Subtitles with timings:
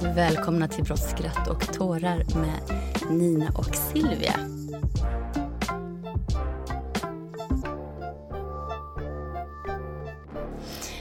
[0.00, 2.80] Välkomna till Brott, skratt och tårar med
[3.10, 4.34] Nina och Silvia.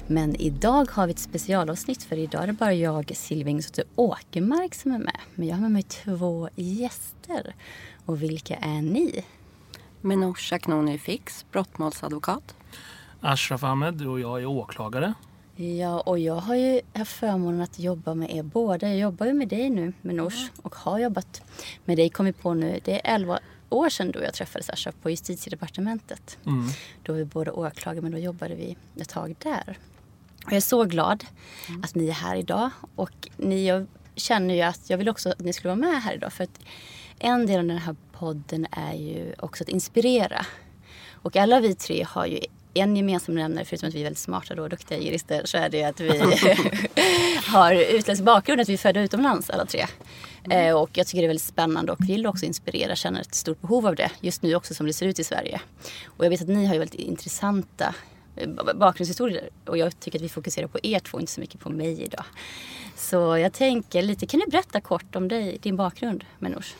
[0.07, 4.75] Men idag har vi ett specialavsnitt för idag är det bara jag, Silvia Ingsotte Åkermark
[4.75, 5.19] som är med.
[5.35, 7.55] Men jag har med mig två gäster.
[8.05, 9.25] Och vilka är ni?
[10.01, 12.55] Menosha Knoni Fix, brottmålsadvokat.
[13.21, 15.13] Ashraf Ahmed och jag är åklagare.
[15.55, 18.87] Ja, och jag har ju haft förmånen att jobba med er båda.
[18.87, 21.41] Jag jobbar ju med dig nu, Menosh, och har jobbat
[21.85, 22.09] med dig.
[22.09, 23.39] Kommit på nu, det är 11
[23.69, 26.38] år sedan då jag träffade Ashraf på justitiedepartementet.
[26.45, 26.67] Mm.
[27.03, 29.77] Då var vi båda åklagare, men då jobbade vi ett tag där.
[30.45, 31.25] Och jag är så glad
[31.83, 32.69] att ni är här idag.
[32.95, 36.13] Och ni, jag känner ju att jag vill också att ni skulle vara med här
[36.13, 36.33] idag.
[36.33, 36.59] För att
[37.19, 40.45] en del av den här podden är ju också att inspirera.
[41.11, 42.39] Och alla vi tre har ju
[42.75, 45.84] en gemensam nämnare, förutom att vi är väldigt smarta och duktiga jurister, så är det
[45.84, 46.19] att vi
[47.47, 49.86] har utländsk bakgrund, att vi är födda utomlands alla tre.
[50.50, 53.62] Eh, och jag tycker det är väldigt spännande och vill också inspirera, känner ett stort
[53.62, 54.12] behov av det.
[54.22, 55.62] Just nu också som det ser ut i Sverige.
[56.06, 57.96] Och jag vet att ni har ju väldigt intressanta
[58.36, 61.69] eh, bakgrundshistorier och jag tycker att vi fokuserar på er två, inte så mycket på
[61.69, 62.25] mig idag.
[62.96, 66.75] Så jag tänker lite, kan du berätta kort om dig, din bakgrund, Menoush?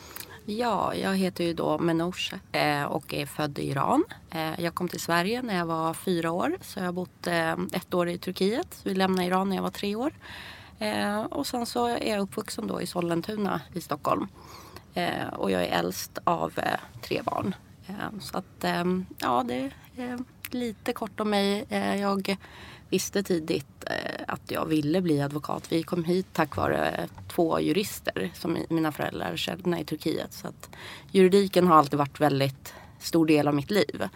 [0.48, 4.04] Ja, jag heter ju då Menouche eh, och är född i Iran.
[4.30, 6.58] Eh, jag kom till Sverige när jag var fyra år.
[6.60, 8.80] Så jag har bott eh, ett år i Turkiet.
[8.84, 10.12] Vi lämnade Iran när jag var tre år.
[11.30, 14.28] Och sen så är jag uppvuxen då i Sollentuna i Stockholm.
[15.32, 16.60] Och jag är äldst av
[17.02, 17.54] tre barn.
[18.20, 18.64] Så att
[19.18, 20.18] ja, det är
[20.50, 21.66] lite kort om mig.
[22.00, 22.36] Jag
[22.90, 25.72] visste tidigt eh, att jag ville bli advokat.
[25.72, 30.32] Vi kom hit tack vare två jurister som mina föräldrar kände i Turkiet.
[30.32, 30.70] Så att
[31.10, 34.08] juridiken har alltid varit väldigt stor del av mitt liv.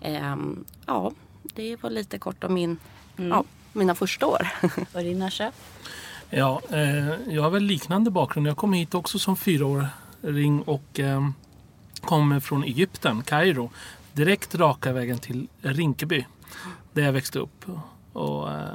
[0.00, 1.12] Ehm, ja,
[1.42, 2.78] det var lite kort om min,
[3.16, 4.48] ja, mina första år.
[4.92, 5.52] Och din Asha?
[6.30, 8.46] Ja, eh, jag har väl liknande bakgrund.
[8.46, 11.28] Jag kom hit också som fyraåring och eh,
[12.00, 13.70] kom från Egypten, Kairo.
[14.12, 16.24] Direkt raka vägen till Rinkeby
[16.92, 17.64] där jag växte upp.
[18.16, 18.68] Och, eh,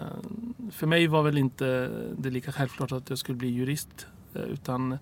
[0.71, 4.07] för mig var väl inte det lika självklart att jag skulle bli jurist.
[4.33, 4.97] eh, Utan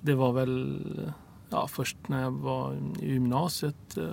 [0.00, 0.82] det var väl
[1.50, 4.04] ja, först när jag var i gymnasiet eh,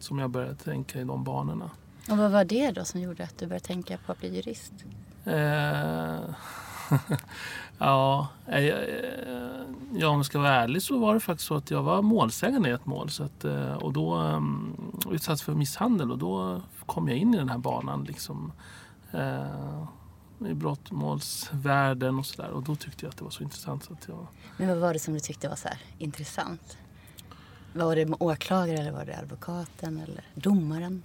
[0.00, 1.70] som jag började tänka i de banorna.
[2.10, 4.72] Och vad var det då som gjorde att du började tänka på att bli jurist?
[5.24, 6.18] Eh,
[7.78, 8.64] ja, eh,
[9.92, 12.68] ja, om jag ska vara ärlig så var det faktiskt så att jag var målsägande
[12.68, 13.10] i ett mål.
[13.10, 13.44] Så att,
[13.82, 14.76] och då um,
[15.10, 18.04] utsattes för misshandel och då kom jag in i den här banan.
[18.04, 18.52] Liksom,
[19.14, 22.50] eh, i brottmålsvärlden och sådär.
[22.50, 23.84] Och då tyckte jag att det var så intressant.
[23.84, 24.26] Så att jag,
[24.56, 25.68] Men vad var det som du tyckte var så
[25.98, 26.78] intressant?
[27.72, 31.02] Var det med åklagare eller var det advokaten eller domaren?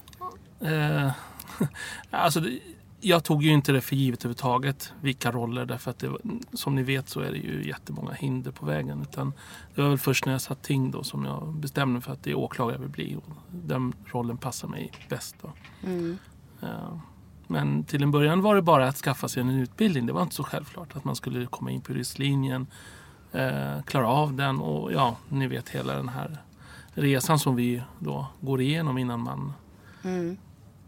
[0.59, 1.11] Eh,
[2.09, 2.59] alltså det,
[3.01, 5.65] jag tog ju inte det för givet överhuvudtaget, vilka roller.
[5.65, 6.11] Därför att det,
[6.53, 9.01] som ni vet så är det ju jättemånga hinder på vägen.
[9.01, 9.33] Utan
[9.75, 12.23] det var väl först när jag satt ting då som jag bestämde mig för att
[12.23, 13.15] det är åklagare jag vill bli.
[13.15, 15.35] Och den rollen passar mig bäst.
[15.41, 15.51] Då.
[16.61, 16.97] Eh,
[17.49, 20.05] men till en början var det bara att skaffa sig en utbildning.
[20.05, 22.67] Det var inte så självklart att man skulle komma in på juristlinjen,
[23.31, 26.37] eh, klara av den och ja, ni vet hela den här
[26.93, 29.53] resan som vi då går igenom innan man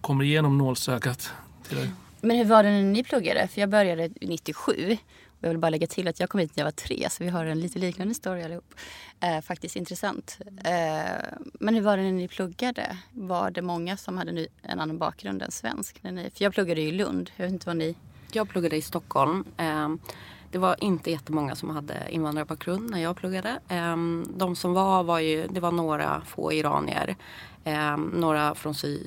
[0.01, 1.33] kommer igenom nålsögat.
[1.67, 1.89] Till
[2.21, 3.47] Men hur var det när ni pluggade?
[3.47, 4.97] För jag började 97.
[5.41, 7.29] Jag vill bara lägga till att jag kom hit när jag var tre så vi
[7.29, 8.73] har en lite liknande story allihop.
[9.19, 10.37] Eh, faktiskt intressant.
[10.63, 11.23] Eh,
[11.59, 12.97] men hur var det när ni pluggade?
[13.11, 16.03] Var det många som hade en annan bakgrund än svensk?
[16.03, 17.31] När ni, för jag pluggade i Lund.
[17.35, 17.95] Jag vet inte vad ni...
[18.31, 19.43] Jag pluggade i Stockholm.
[19.57, 19.89] Eh,
[20.51, 23.59] det var inte jättemånga som hade invandrarbakgrund när jag pluggade.
[23.67, 27.15] Ehm, de som var, var ju, det var några få iranier.
[27.63, 28.99] Ehm, några från Sy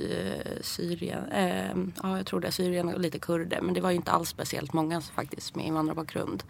[0.60, 3.60] Syrien, ehm, ja jag tror det, Syrien och lite kurder.
[3.60, 6.42] Men det var ju inte alls speciellt många faktiskt med invandrarbakgrund.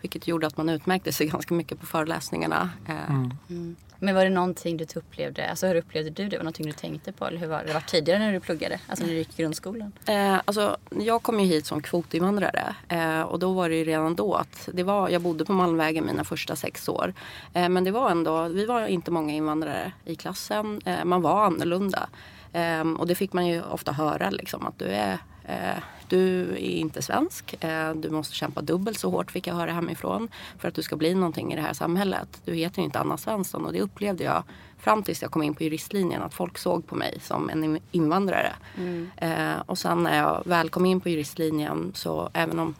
[0.00, 2.70] Vilket gjorde att man utmärkte sig ganska mycket på föreläsningarna.
[2.88, 3.34] Eh, mm.
[3.50, 3.76] Mm.
[3.98, 6.36] Men var det någonting du upplevde, alltså hur upplevde du det?
[6.36, 7.26] Var det någonting du tänkte på?
[7.26, 8.80] Eller hur var det var tidigare när du pluggade?
[8.86, 9.92] Alltså när du gick i grundskolan?
[10.06, 14.14] Eh, alltså, jag kom ju hit som kvotinvandrare eh, och då var det ju redan
[14.14, 17.14] då att det var, jag bodde på Malmvägen mina första sex år.
[17.52, 20.80] Eh, men det var ändå, vi var inte många invandrare i klassen.
[20.84, 22.08] Eh, man var annorlunda.
[22.52, 25.18] Eh, och det fick man ju ofta höra liksom att du är
[25.48, 27.64] Eh, du är inte svensk.
[27.64, 30.28] Eh, du måste kämpa dubbelt så hårt fick jag höra hemifrån
[30.58, 32.28] för att du ska bli någonting i det här samhället.
[32.44, 34.42] Du heter ju inte Anna Svensson och det upplevde jag
[34.78, 38.52] fram tills jag kom in på juristlinjen att folk såg på mig som en invandrare.
[38.76, 39.10] Mm.
[39.16, 42.74] Eh, och sen när jag väl kom in på juristlinjen så även om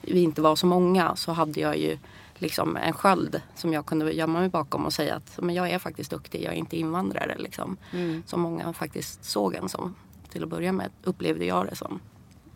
[0.00, 1.98] vi inte var så många så hade jag ju
[2.34, 5.78] liksom en sköld som jag kunde gömma mig bakom och säga att men jag är
[5.78, 7.36] faktiskt duktig, jag är inte invandrare.
[7.38, 7.76] Liksom.
[7.92, 8.22] Mm.
[8.26, 9.94] Som många faktiskt såg en som
[10.32, 12.00] till att börja med, upplevde jag det som.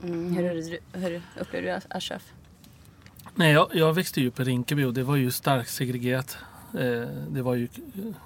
[0.03, 0.33] Mm.
[0.33, 2.33] Hur, hur upplevde du Ashraf?
[3.35, 6.39] Nej, jag, jag växte ju upp i Rinkeby och det var ju starkt segregerat.
[6.75, 7.69] Eh, det var ju,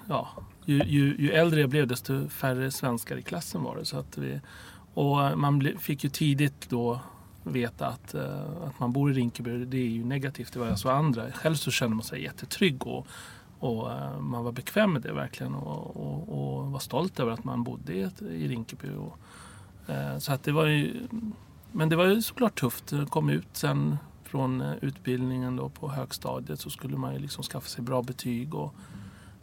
[0.09, 0.29] ja,
[0.65, 3.85] ju, ju, ju, äldre jag blev desto färre svenskar i klassen var det.
[3.85, 4.39] Så att vi,
[4.93, 6.99] och man ble, fick ju tidigt då
[7.43, 10.53] veta att, uh, att man bor i Rinkeby, det är ju negativt.
[10.53, 11.31] Det var alltså andra.
[11.31, 13.07] Själv så kände man sig jättetrygg och,
[13.59, 17.43] och uh, man var bekväm med det verkligen och, och, och, var stolt över att
[17.43, 18.87] man bodde i Rinkeby.
[18.89, 19.17] Och,
[19.87, 21.07] Eh, så att det var ju,
[21.71, 22.91] men det var ju såklart tufft.
[22.91, 27.43] Jag kom ut sen från eh, utbildningen då på högstadiet så skulle man ju liksom
[27.43, 28.55] skaffa sig bra betyg.
[28.55, 28.75] Och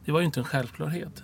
[0.04, 1.22] det var ju inte en självklarhet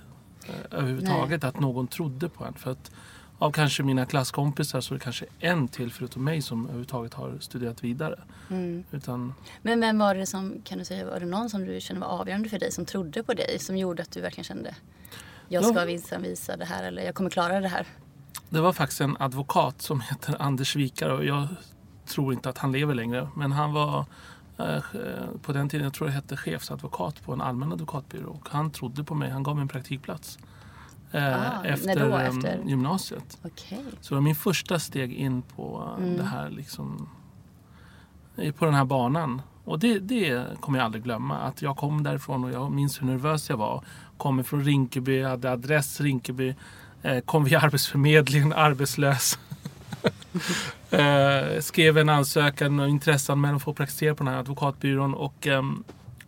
[0.49, 1.49] eh, överhuvudtaget Nej.
[1.49, 2.55] att någon trodde på en.
[2.55, 2.91] För att
[3.39, 7.39] av kanske mina klasskompisar så är det kanske en till förutom mig som överhuvudtaget har
[7.41, 8.21] studerat vidare.
[8.51, 8.85] Mm.
[8.91, 9.35] Utan...
[9.63, 12.09] Men vem var det som, kan du säga, var det någon som du kände var
[12.09, 13.59] avgörande för dig som trodde på dig?
[13.59, 14.75] Som gjorde att du verkligen kände
[15.49, 16.19] jag ska ja.
[16.19, 17.87] visa det här eller jag kommer klara det här?
[18.55, 21.47] Det var faktiskt en advokat som heter Anders Wikare och jag
[22.07, 23.29] tror inte att han lever längre.
[23.37, 24.07] Men han var
[24.59, 24.83] eh,
[25.43, 28.31] på den tiden, jag tror det hette chefsadvokat på en allmän advokatbyrå.
[28.31, 30.39] Och han trodde på mig, han gav mig en praktikplats.
[31.13, 33.39] Eh, ah, efter, efter, gymnasiet.
[33.43, 33.79] Okay.
[34.01, 36.17] Så det var min första steg in på mm.
[36.17, 37.09] det här liksom,
[38.59, 39.43] på den här banan.
[39.65, 41.39] Och det, det kommer jag aldrig glömma.
[41.39, 43.85] Att jag kom därifrån och jag minns hur nervös jag var.
[44.17, 46.55] Kommer från Rinkeby, hade adress Rinkeby.
[47.05, 49.39] Eh, kom via Arbetsförmedlingen arbetslös.
[50.91, 55.15] eh, skrev en ansökan och intresseanmälan för att praktisera på den här advokatbyrån.
[55.15, 55.63] Och eh,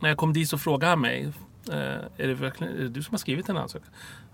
[0.00, 1.32] när jag kom dit så frågade han mig.
[1.72, 1.76] Eh,
[2.16, 3.88] är, det verkligen, är det du som har skrivit den ansökan?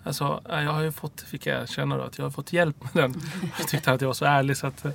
[0.04, 3.04] Alltså, jag har ju fått, fick jag känna då, att jag har fått hjälp med
[3.04, 3.14] den.
[3.58, 4.86] Jag tyckte att jag var så ärlig så att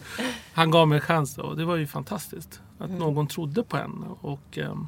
[0.54, 1.36] han gav mig en chans.
[1.36, 1.54] Då.
[1.54, 2.62] Det var ju fantastiskt.
[2.78, 3.00] Att mm.
[3.00, 4.88] någon trodde på en och ehm,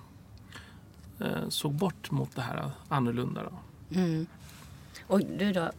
[1.19, 3.41] eh, såg bort mot det här annorlunda.
[3.43, 3.51] Då.
[3.99, 4.27] Mm.
[5.07, 5.71] Och du då,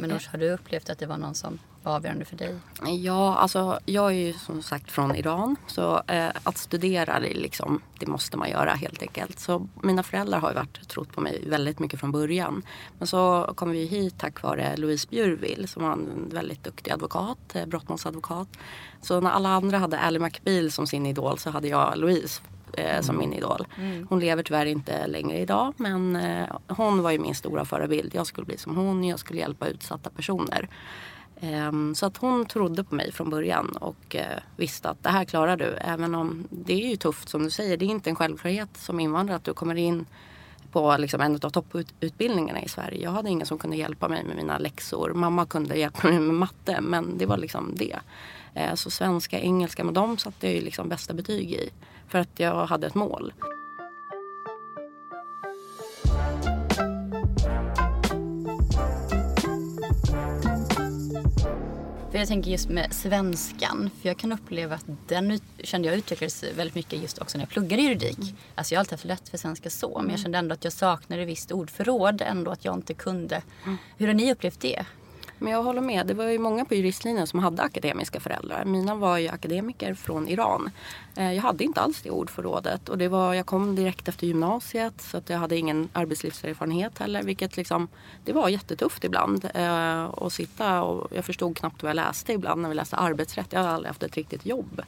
[0.00, 2.54] men Ors, har du upplevt att det var någon som var avgörande för dig?
[2.86, 5.56] Ja, alltså jag är ju som sagt från Iran.
[5.66, 9.40] Så eh, att studera, det, liksom, det måste man göra helt enkelt.
[9.40, 12.62] Så mina föräldrar har ju varit trott på mig väldigt mycket från början.
[12.98, 17.38] Men så kom vi hit tack vare Louise Bjurvill som var en väldigt duktig advokat,
[17.54, 18.48] eh, brottmålsadvokat.
[19.02, 22.42] Så när alla andra hade Ally McBeal som sin idol så hade jag Louise
[22.76, 23.66] eh, som min idol.
[23.78, 24.06] Mm.
[24.08, 28.14] Hon lever tyvärr inte längre idag men eh, hon var ju min stora förebild.
[28.14, 30.68] Jag skulle bli som hon, jag skulle hjälpa utsatta personer.
[31.40, 35.24] Eh, så att hon trodde på mig från början och eh, visste att det här
[35.24, 35.76] klarar du.
[35.80, 37.76] Även om det är ju tufft som du säger.
[37.76, 40.06] Det är inte en självklarhet som invandrare att du kommer in
[40.72, 43.02] på liksom en av topputbildningarna i Sverige.
[43.02, 45.12] Jag hade ingen som kunde hjälpa mig med mina läxor.
[45.14, 47.98] Mamma kunde hjälpa mig med matte men det var liksom det.
[48.54, 51.70] Eh, så svenska, engelska, med dem satte jag ju liksom bästa betyg i.
[52.10, 53.32] För att jag hade ett mål.
[62.10, 66.44] För jag tänker just med svenskan, för jag kan uppleva att den kände jag utvecklades
[66.56, 68.18] väldigt mycket just också när jag pluggade juridik.
[68.18, 68.36] Mm.
[68.54, 70.72] Alltså jag har alltid haft lätt för svenska så, men jag kände ändå att jag
[70.72, 73.42] saknade visst ordförråd, ändå att jag inte kunde.
[73.64, 73.76] Mm.
[73.96, 74.84] Hur har ni upplevt det?
[75.40, 76.06] Men jag håller med.
[76.06, 78.64] Det var ju många på juristlinjen som hade akademiska föräldrar.
[78.64, 80.70] Mina var ju akademiker från Iran.
[81.16, 85.00] Eh, jag hade inte alls det ordförrådet och det var, jag kom direkt efter gymnasiet
[85.00, 87.22] så att jag hade ingen arbetslivserfarenhet heller.
[87.22, 87.88] Vilket liksom,
[88.24, 92.62] det var jättetufft ibland eh, att sitta och jag förstod knappt vad jag läste ibland
[92.62, 93.52] när vi läste arbetsrätt.
[93.52, 94.82] Jag hade aldrig haft ett riktigt jobb.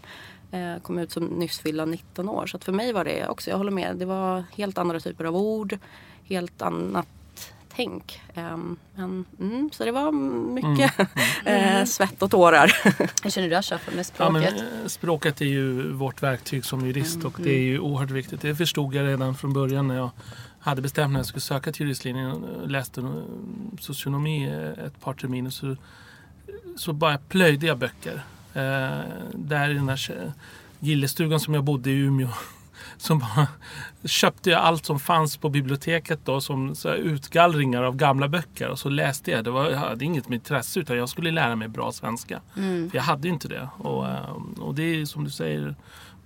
[0.51, 2.47] Eh, kom ut som nyss fyllda 19 år.
[2.47, 5.25] Så att för mig var det också, jag håller med, det var helt andra typer
[5.25, 5.79] av ord.
[6.25, 7.09] Helt annat
[7.77, 8.21] tänk.
[8.35, 10.13] Um, men, mm, så det var
[10.53, 10.93] mycket
[11.45, 11.79] mm.
[11.81, 12.73] eh, svett och tårar.
[13.23, 14.55] Hur känner du Ashraf med språket?
[14.57, 17.27] Ja, men, eh, språket är ju vårt verktyg som jurist mm.
[17.27, 18.41] och det är ju oerhört viktigt.
[18.41, 20.11] Det förstod jag redan från början när jag
[20.61, 23.23] hade bestämt när jag skulle söka till juristlinjen och läste
[23.81, 24.47] socionomi
[24.87, 25.77] ett par terminer så,
[26.77, 28.23] så bara plöjde jag böcker.
[28.55, 29.01] Eh,
[29.35, 30.33] där i den där
[30.81, 32.29] gillestugan som jag bodde i Umeå
[33.03, 33.47] som bara
[34.05, 38.79] köpte jag allt som fanns på biblioteket då som så utgallringar av gamla böcker och
[38.79, 39.45] så läste jag.
[39.45, 42.41] Det var, jag hade inget med intresse utan jag skulle lära mig bra svenska.
[42.57, 42.91] Mm.
[42.91, 43.69] För jag hade inte det.
[43.79, 45.77] Och, eh, och det är som du säger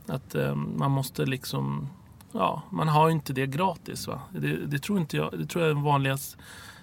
[0.07, 1.89] att um, man måste liksom
[2.33, 4.07] Ja, man har inte det gratis.
[4.07, 4.21] Va?
[4.31, 5.39] Det, det tror inte jag.
[5.39, 6.37] Det tror jag är vanligast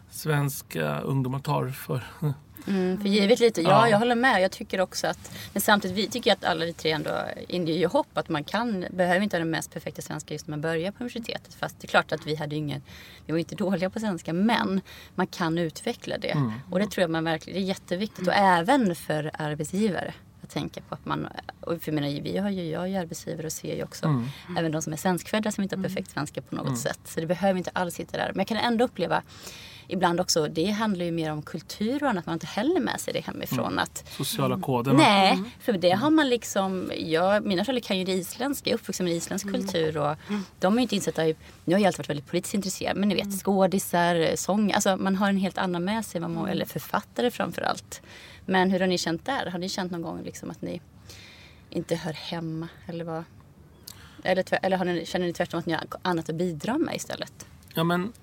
[0.10, 2.04] svenska ungdomar tar för
[2.68, 4.42] Mm, för givet lite, ja, ja, jag håller med.
[4.42, 7.12] Jag tycker också att, men samtidigt vi tycker att alla vi tre ändå
[7.48, 10.52] inger ju hopp att man kan, behöver inte ha den mest perfekta svenska just när
[10.52, 11.54] man börjar på universitetet.
[11.54, 12.82] Fast det är klart att vi hade ingen,
[13.26, 14.82] vi var inte dåliga på svenska, men
[15.16, 16.32] man kan utveckla det.
[16.32, 16.52] Mm.
[16.72, 20.82] Och det tror jag man verkligen, det är jätteviktigt och även för arbetsgivare att tänka
[20.82, 21.28] på att man,
[21.60, 24.30] och för menar, vi har ju, jag är ju arbetsgivare och ser ju också mm.
[24.58, 26.78] även de som är svenskfödda som inte har perfekt svenska på något mm.
[26.78, 27.00] sätt.
[27.06, 28.28] Så det behöver inte alls sitta där.
[28.28, 29.24] Men jag kan ändå uppleva
[29.88, 33.14] ibland också, det handlar ju mer om kultur och annat, man inte heller med sig
[33.14, 33.66] det hemifrån.
[33.66, 33.80] Mm.
[33.80, 34.94] Att, Sociala koder.
[34.94, 35.50] Nej, mm.
[35.60, 39.06] för det har man liksom, jag, mina föräldrar kan ju det isländska, jag är uppvuxen
[39.06, 39.62] med isländsk mm.
[39.62, 40.16] kultur och
[40.60, 41.36] de är ju inte insatta i,
[41.66, 45.16] nu har jag alltid varit väldigt politiskt intresserad, men ni vet skådisar, sång, alltså man
[45.16, 48.02] har en helt annan med sig, man, eller författare framför allt.
[48.46, 49.46] Men hur har ni känt där?
[49.46, 50.82] Har ni känt någon gång liksom att ni
[51.70, 53.24] inte hör hemma eller vad?
[54.24, 57.48] Eller, eller har ni, känner ni tvärtom att ni har annat att bidra med istället?
[57.74, 58.14] Ja men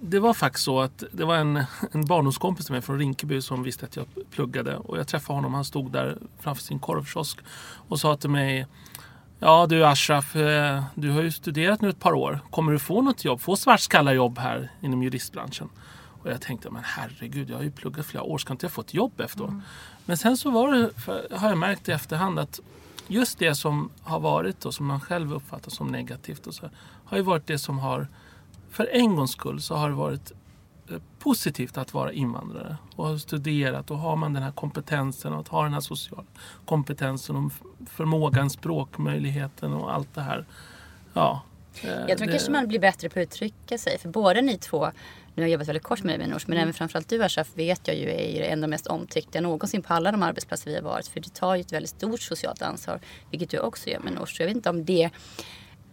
[0.00, 3.62] det var faktiskt så att det var en, en barndomskompis till mig från Rinkeby som
[3.62, 4.76] visste att jag pluggade.
[4.76, 7.38] Och jag träffade honom, han stod där framför sin korvkiosk
[7.88, 8.66] och sa till mig
[9.40, 12.40] Ja du Ashraf, eh, du har ju studerat nu ett par år.
[12.50, 15.68] Kommer du få något jobb, få svartskallarjobb här inom juristbranschen?
[16.22, 18.80] Och jag tänkte, men herregud, jag har ju pluggat flera år, ska inte jag få
[18.80, 19.50] ett jobb efteråt?
[19.50, 19.62] Mm.
[20.04, 20.90] Men sen så var det,
[21.36, 22.60] har jag märkt i efterhand att
[23.06, 26.70] just det som har varit och som man själv uppfattar som negativt och så,
[27.04, 28.08] har ju varit det som har
[28.70, 30.32] för en gångs skull så har det varit
[30.90, 35.40] eh, positivt att vara invandrare och ha studerat och har man den här kompetensen och
[35.40, 36.24] att ha den här sociala
[36.64, 37.52] kompetensen och
[37.86, 40.46] förmågan, språkmöjligheten och allt det här.
[41.14, 41.42] Ja,
[41.82, 42.32] eh, jag tror det...
[42.32, 43.98] kanske man blir bättre på att uttrycka sig.
[43.98, 44.90] För båda ni två,
[45.34, 46.58] nu har jag jobbat väldigt kort med dig men mm.
[46.58, 49.94] även framförallt du Ashraf vet jag ju är en av de mest omtyckta någonsin på
[49.94, 51.08] alla de arbetsplatser vi har varit.
[51.08, 54.36] För du tar ju ett väldigt stort socialt ansvar, vilket du också gör Minouche.
[54.38, 55.10] Jag vet inte om det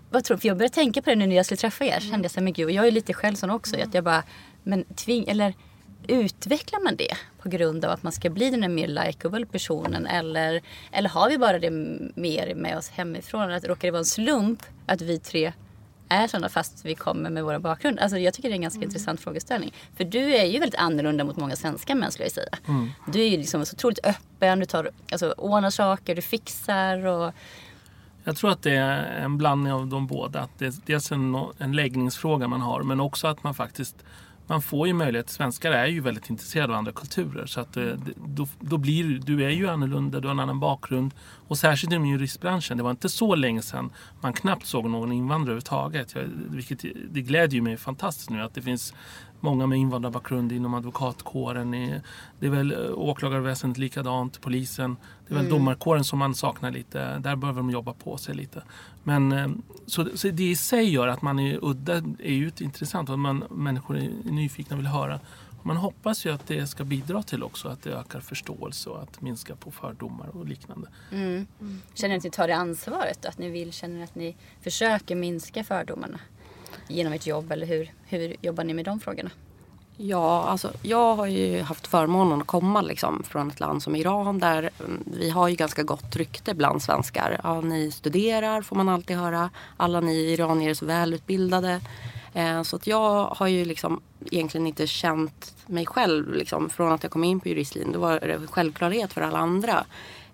[0.09, 1.99] vad tror För jag började tänka på det nu när jag skulle träffa er.
[1.99, 3.81] Kände jag så här, men gud, och jag är lite själv sån också.
[3.81, 4.23] Att jag bara,
[4.63, 5.53] men tving, eller
[6.07, 10.05] utvecklar man det på grund av att man ska bli den där mer likeable personen?
[10.05, 11.71] Eller, eller har vi bara det
[12.15, 13.51] mer med oss hemifrån?
[13.51, 15.53] Att råkar det vara en slump att vi tre
[16.09, 17.99] är sådana fast vi kommer med våra bakgrund?
[17.99, 18.89] Alltså jag tycker det är en ganska mm.
[18.89, 19.73] intressant frågeställning.
[19.97, 22.57] För du är ju väldigt annorlunda mot många svenska män skulle jag säga.
[22.67, 22.91] Mm.
[23.13, 27.33] Du är ju liksom så otroligt öppen, du tar, alltså, ordnar saker, du fixar och
[28.27, 30.39] jag tror att det är en blandning av de båda.
[30.39, 33.95] Att det är dels en, en läggningsfråga man har men också att man faktiskt
[34.47, 37.99] man får ju möjlighet, svenskar är ju väldigt intresserade av andra kulturer så att det,
[38.15, 41.13] då, då blir du är ju annorlunda, du har en annan bakgrund
[41.47, 42.77] och särskilt inom juristbranschen.
[42.77, 43.89] Det var inte så länge sedan
[44.21, 46.15] man knappt såg någon invandrare överhuvudtaget.
[46.49, 48.93] Vilket, det glädjer mig fantastiskt nu att det finns
[49.39, 51.71] många med invandrarbakgrund inom advokatkåren.
[52.39, 54.97] Det är väl eh, åklagarväsendet likadant, polisen.
[55.27, 55.57] Det är väl mm.
[55.57, 57.19] domarkåren som man saknar lite.
[57.19, 58.63] Där behöver de jobba på sig lite.
[59.03, 59.47] Men eh,
[59.85, 63.43] så, så det i sig gör att man är udda, är ju intressant och man,
[63.49, 63.97] människor
[64.35, 65.19] nyfikna och vill höra.
[65.63, 69.21] Man hoppas ju att det ska bidra till också att det ökar förståelse och att
[69.21, 70.87] minska på fördomar och liknande.
[71.11, 71.47] Mm.
[71.93, 73.25] Känner ni att ni tar det ansvaret?
[73.25, 76.19] Att ni vill, känner att ni försöker minska fördomarna?
[76.87, 79.29] genom ert jobb eller hur, hur jobbar ni med de frågorna?
[79.97, 84.39] Ja, alltså jag har ju haft förmånen att komma liksom från ett land som Iran
[84.39, 84.69] där
[85.05, 87.41] vi har ju ganska gott rykte bland svenskar.
[87.43, 89.49] Ja, ni studerar får man alltid höra.
[89.77, 91.81] Alla ni iranier är så välutbildade.
[92.35, 94.01] Eh, så att jag har ju liksom
[94.31, 97.93] egentligen inte känt mig själv liksom, från att jag kom in på juristlinjen.
[97.93, 99.85] Då var det en självklarhet för alla andra.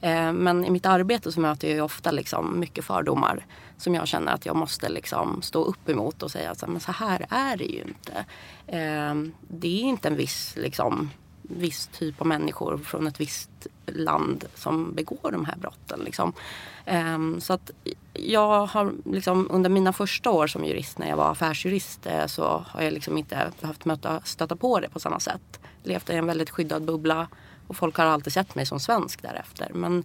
[0.01, 3.45] Eh, men i mitt arbete så möter jag ju ofta liksom mycket fördomar
[3.77, 7.25] som jag känner att jag måste liksom stå upp emot och säga att så här
[7.29, 8.25] är det ju inte.
[8.67, 9.15] Eh,
[9.47, 11.09] det är inte en viss liksom,
[11.41, 15.99] viss typ av människor från ett visst land som begår de här brotten.
[15.99, 16.33] Liksom.
[17.15, 17.71] Um, så att
[18.13, 22.65] jag har liksom, under mina första år som jurist när jag var affärsjurist eh, så
[22.67, 25.59] har jag liksom inte behövt möta, stöta på det på samma sätt.
[25.83, 27.27] Levt i en väldigt skyddad bubbla
[27.67, 29.71] och folk har alltid sett mig som svensk därefter.
[29.73, 30.03] Men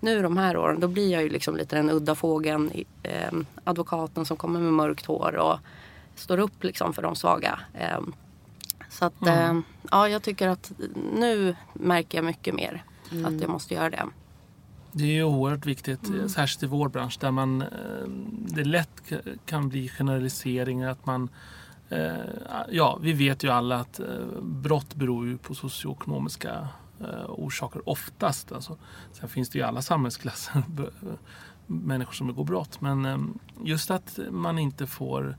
[0.00, 2.72] nu de här åren då blir jag ju liksom lite den udda fågeln,
[3.02, 3.32] eh,
[3.64, 5.58] advokaten som kommer med mörkt hår och
[6.14, 7.60] står upp liksom för de svaga.
[7.74, 8.00] Eh,
[8.90, 9.56] så att mm.
[9.56, 10.72] eh, ja, jag tycker att
[11.12, 13.24] nu märker jag mycket mer mm.
[13.24, 14.06] att jag måste göra det.
[14.92, 16.28] Det är ju oerhört viktigt, mm.
[16.28, 17.68] särskilt i vår bransch där man, eh,
[18.28, 19.02] det lätt
[19.46, 20.90] kan bli generaliseringar.
[20.90, 21.28] Att man,
[21.88, 22.14] eh,
[22.70, 24.06] ja, vi vet ju alla att eh,
[24.42, 26.68] brott beror ju på socioekonomiska
[27.28, 28.52] orsaker oftast.
[28.52, 28.76] Alltså,
[29.12, 30.62] sen finns det ju alla samhällsklasser
[31.66, 32.80] människor som begår brott.
[32.80, 35.36] Men just att man inte får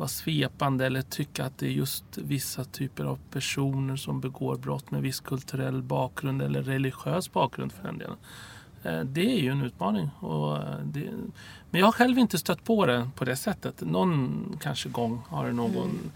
[0.00, 4.90] vara svepande eller tycka att det är just vissa typer av personer som begår brott
[4.90, 8.16] med viss kulturell bakgrund eller religiös bakgrund för den delen.
[8.82, 10.10] Eh, det är ju en utmaning.
[10.22, 11.10] Eh, det,
[11.70, 13.80] men jag har själv inte stött på det på det sättet.
[13.80, 16.10] Någon kanske gång har någon mm.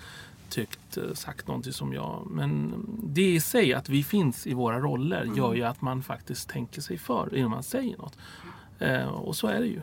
[0.48, 2.26] tyckt, eh, sagt någonting som jag.
[2.30, 5.36] Men det i sig, att vi finns i våra roller, mm.
[5.36, 8.16] gör ju att man faktiskt tänker sig för innan man säger något.
[9.26, 9.80] och så är det ju.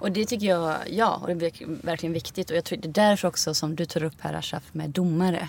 [0.00, 2.50] Och det tycker jag, ja, och det är verkligen viktigt.
[2.50, 5.48] Och jag tror det är därför också som du tar upp här Ashraf med domare.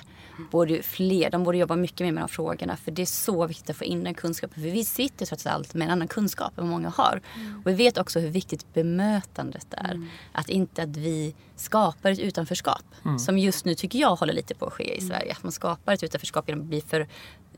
[0.52, 2.78] Borde fler, de borde jobba mycket mer med de frågorna.
[2.78, 4.64] För det är så viktigt att få in den kunskapen.
[4.64, 7.22] För vi sitter trots allt med en annan kunskap än vad många har.
[7.36, 7.62] Mm.
[7.66, 9.92] Och vi vet också hur viktigt bemötandet är.
[9.92, 10.08] Mm.
[10.32, 12.84] Att inte att vi skapar ett utanförskap.
[13.06, 13.20] Mm.
[13.20, 15.10] Som just nu tycker jag håller lite på att ske i mm.
[15.10, 15.32] Sverige.
[15.32, 17.08] Att man skapar ett utanförskap genom att bli för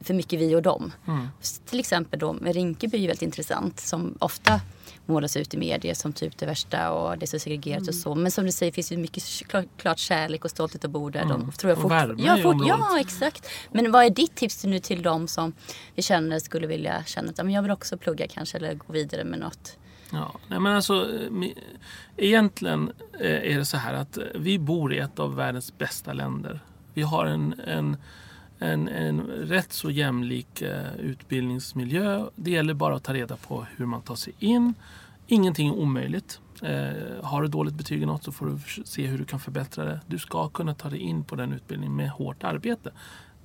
[0.02, 0.92] för mycket vi och dem.
[1.08, 1.28] Mm.
[1.66, 4.62] Till exempel då med Rinkeby är väldigt intressant som ofta
[5.08, 7.90] målas ut i medier som typ det värsta och det är så segregerat mm.
[7.90, 8.16] och så.
[8.16, 9.24] Men som du säger finns det mycket
[9.78, 11.22] klart kärlek och stolthet att bo där.
[11.22, 11.40] Mm.
[11.40, 13.50] De, tror jag och värme ja, fort, ja, exakt.
[13.72, 15.54] Men vad är ditt tips nu till dem som
[15.96, 19.40] vi känner skulle vilja känna att jag vill också plugga kanske eller gå vidare med
[19.40, 19.78] något?
[20.12, 21.08] Ja, nej men alltså,
[22.18, 26.60] egentligen eh, är det så här att vi bor i ett av världens bästa länder.
[26.94, 27.98] Vi har en, en
[28.60, 32.26] en, en rätt så jämlik eh, utbildningsmiljö.
[32.36, 34.74] Det gäller bara att ta reda på hur man tar sig in.
[35.28, 36.40] Ingenting är omöjligt.
[36.62, 39.86] Eh, har du dåligt betyg i något så får du se hur du kan förbättra
[39.86, 40.00] det.
[40.08, 42.92] Du ska kunna ta dig in på den utbildningen med hårt arbete.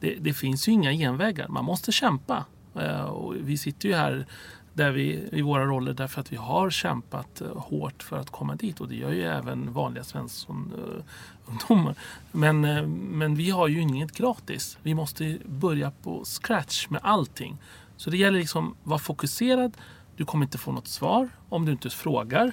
[0.00, 1.48] Det, det finns ju inga genvägar.
[1.48, 2.44] Man måste kämpa.
[2.74, 4.26] Eh, och vi sitter ju här
[4.74, 8.54] där vi, i våra roller därför att vi har kämpat eh, hårt för att komma
[8.54, 11.94] dit och det gör ju även vanliga svenssonungdomar.
[12.32, 14.78] Men, eh, men vi har ju inget gratis.
[14.82, 17.58] Vi måste börja på scratch med allting.
[17.96, 19.76] Så det gäller liksom att vara fokuserad.
[20.16, 22.52] Du kommer inte få något svar om du inte frågar.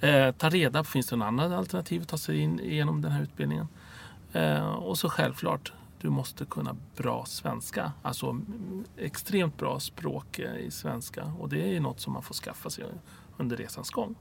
[0.00, 3.12] Eh, ta reda på, finns det något annat alternativ att ta sig in genom den
[3.12, 3.68] här utbildningen?
[4.32, 5.72] Eh, och så självklart,
[6.04, 7.92] du måste kunna bra svenska.
[8.02, 8.40] Alltså
[8.96, 11.32] extremt bra språk eh, i svenska.
[11.40, 12.84] Och det är något som man får skaffa sig
[13.36, 14.14] under resans gång.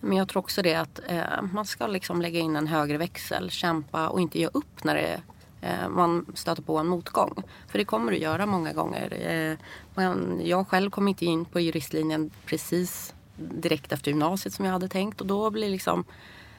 [0.00, 3.50] Men jag tror också det att eh, man ska liksom lägga in en högre växel,
[3.50, 5.20] kämpa och inte ge upp när det,
[5.60, 7.42] eh, man stöter på en motgång.
[7.68, 9.28] För det kommer du göra många gånger.
[9.30, 9.58] Eh,
[9.94, 14.88] men jag själv kom inte in på juristlinjen precis direkt efter gymnasiet som jag hade
[14.88, 16.04] tänkt och då blir liksom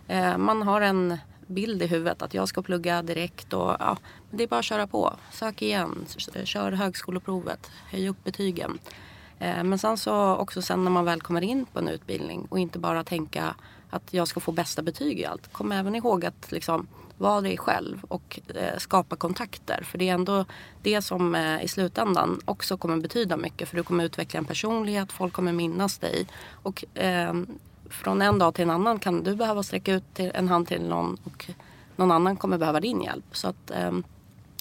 [0.08, 1.17] eh, man har en
[1.48, 3.98] bild i huvudet att jag ska plugga direkt och ja,
[4.32, 5.14] det är bara att köra på.
[5.32, 6.06] Sök igen,
[6.44, 8.80] kör högskoleprovet, höj upp betygen.
[9.40, 12.60] Eh, men sen så också sen när man väl kommer in på en utbildning och
[12.60, 13.56] inte bara tänka
[13.90, 15.54] att jag ska få bästa betyg i allt.
[15.54, 19.84] Kom även ihåg att liksom vara dig själv och eh, skapa kontakter.
[19.84, 20.46] För det är ändå
[20.82, 23.70] det som eh, i slutändan också kommer betyda mycket.
[23.70, 26.28] För du kommer utveckla en personlighet, folk kommer minnas dig.
[26.64, 27.34] Och eh,
[27.89, 31.17] från en dag till en annan kan du behöva sträcka ut en hand till någon
[31.23, 31.50] och
[31.95, 33.26] någon annan kommer behöva din hjälp.
[33.32, 34.04] Så att ehm,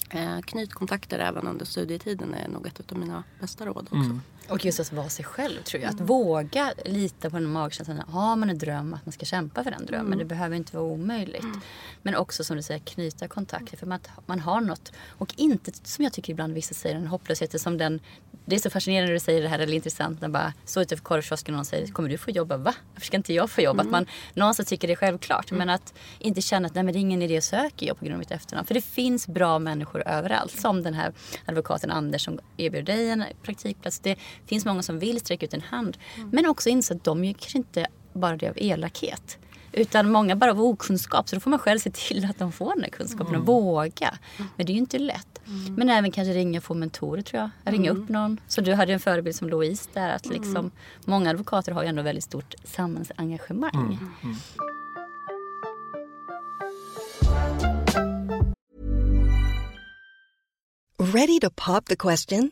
[0.09, 3.95] eh, knyt kontakter även under studietiden är nog ett av mina bästa råd också.
[3.95, 4.21] Mm.
[4.49, 5.89] Och just att vara sig själv tror jag.
[5.89, 6.05] Att mm.
[6.05, 7.99] våga lita på den magkänslan.
[8.07, 10.07] Har man en dröm att man ska kämpa för den drömmen.
[10.07, 10.19] Mm.
[10.19, 11.43] Det behöver inte vara omöjligt.
[11.43, 11.61] Mm.
[12.01, 13.77] Men också som du säger knyta kontakter.
[13.77, 14.91] För man, man har något.
[15.07, 17.99] Och inte som jag tycker ibland vissa säger en hopplöshet som den.
[18.45, 21.03] Det är så fascinerande när du säger det här eller intressant när bara står utanför
[21.05, 22.57] korvkiosken och någon säger kommer du få jobba?
[22.57, 22.73] Va?
[22.93, 23.81] Varför ska inte jag få jobba?
[23.81, 23.87] Mm.
[23.87, 25.51] Att man någonstans tycker det är självklart.
[25.51, 28.05] Men att inte känna att nej, men det är ingen idé att söka jobb på
[28.05, 28.67] grund av mitt efternamn.
[28.67, 30.59] För det finns bra människor överallt.
[30.59, 31.13] Som den här
[31.45, 33.99] advokaten Anders som erbjuder dig en praktikplats.
[33.99, 35.97] Det finns många som vill sträcka ut en hand.
[36.15, 36.29] Mm.
[36.29, 39.37] Men också inse att de gör kanske inte bara det av elakhet.
[39.71, 41.29] Utan många bara av okunskap.
[41.29, 43.41] Så då får man själv se till att de får den här kunskapen mm.
[43.41, 44.17] och våga.
[44.55, 45.41] Men det är ju inte lätt.
[45.47, 45.75] Mm.
[45.75, 47.73] Men även kanske ringa och få mentorer tror jag.
[47.73, 48.03] Ringa mm.
[48.03, 48.39] upp någon.
[48.47, 50.09] Så du hade en förebild som Louise där.
[50.09, 50.71] Att liksom, mm.
[51.05, 53.71] Många advokater har ju ändå väldigt stort samhällsengagemang.
[53.73, 54.11] Mm.
[54.23, 54.35] Mm.
[60.99, 62.51] Ready to pop the question?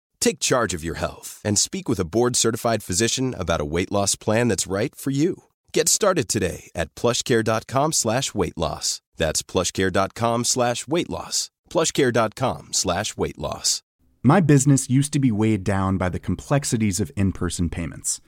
[0.21, 4.15] Take charge of your health and speak with a board-certified physician about a weight loss
[4.15, 5.43] plan that's right for you.
[5.73, 9.01] Get started today at plushcare.com slash weight loss.
[9.17, 11.49] That's plushcare.com slash weight loss.
[11.69, 13.81] plushcare.com slash weight loss.
[14.23, 18.21] My business used to be weighed down by the complexities of in person payments.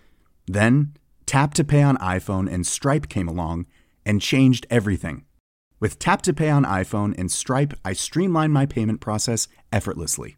[0.48, 0.94] Then,
[1.26, 3.68] Tap to Pay on iPhone and Stripe came along
[4.06, 5.26] and changed everything.
[5.80, 10.38] With Tap to Pay on iPhone and Stripe, I streamlined my payment process effortlessly.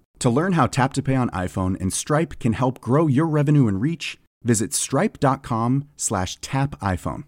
[0.21, 3.67] To learn how Tap to Pay on iPhone and Stripe can help grow your revenue
[3.67, 7.23] and reach, visit stripe.com slash tap iPhone.